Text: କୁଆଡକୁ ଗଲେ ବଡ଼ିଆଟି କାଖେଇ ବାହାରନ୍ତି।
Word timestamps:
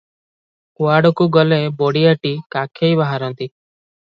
କୁଆଡକୁ 0.79 1.27
ଗଲେ 1.35 1.59
ବଡ଼ିଆଟି 1.83 2.33
କାଖେଇ 2.57 2.99
ବାହାରନ୍ତି। 3.03 3.51